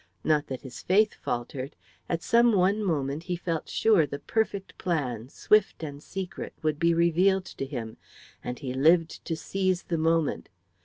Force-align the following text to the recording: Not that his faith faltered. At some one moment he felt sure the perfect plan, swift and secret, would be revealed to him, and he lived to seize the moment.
Not 0.23 0.47
that 0.47 0.61
his 0.63 0.81
faith 0.81 1.13
faltered. 1.13 1.75
At 2.09 2.23
some 2.23 2.53
one 2.53 2.83
moment 2.83 3.21
he 3.21 3.35
felt 3.35 3.69
sure 3.69 4.07
the 4.07 4.17
perfect 4.17 4.75
plan, 4.79 5.29
swift 5.29 5.83
and 5.83 6.01
secret, 6.01 6.53
would 6.63 6.79
be 6.79 6.91
revealed 6.95 7.45
to 7.45 7.67
him, 7.67 7.97
and 8.43 8.57
he 8.57 8.73
lived 8.73 9.23
to 9.25 9.35
seize 9.35 9.83
the 9.83 9.99
moment. 9.99 10.49